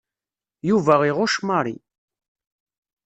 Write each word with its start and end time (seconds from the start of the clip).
Yuba 0.69 0.95
iɣucc 1.09 1.37
Mary. 1.47 1.75